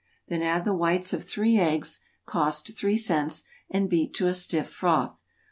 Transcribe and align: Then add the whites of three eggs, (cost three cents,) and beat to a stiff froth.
Then 0.29 0.41
add 0.41 0.65
the 0.65 0.73
whites 0.73 1.13
of 1.13 1.23
three 1.23 1.59
eggs, 1.59 1.99
(cost 2.25 2.75
three 2.75 2.97
cents,) 2.97 3.43
and 3.69 3.87
beat 3.87 4.15
to 4.15 4.25
a 4.25 4.33
stiff 4.33 4.67
froth. 4.67 5.23